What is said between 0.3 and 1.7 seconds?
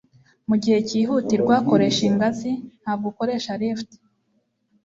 mugihe cyihutirwa,